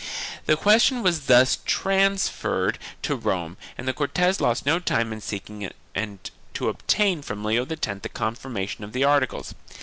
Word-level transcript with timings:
The 0.47 0.57
question 0.57 1.03
was 1.03 1.27
thus 1.27 1.59
transferred 1.63 2.79
to 3.03 3.15
Rome 3.15 3.55
and 3.77 3.87
the 3.87 3.93
Cortes 3.93 4.39
lost 4.41 4.65
no 4.65 4.79
time 4.79 5.13
in 5.13 5.21
seeking 5.21 5.69
to 6.55 6.69
obtain 6.69 7.21
from 7.21 7.43
Leo 7.45 7.67
X 7.69 7.87
the 8.01 8.09
confirmation 8.09 8.83
of 8.83 8.93
the 8.93 9.03
articles. 9.03 9.53